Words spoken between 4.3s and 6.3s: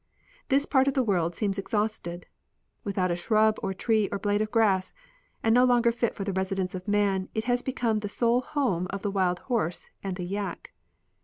of grass," and no longer fit for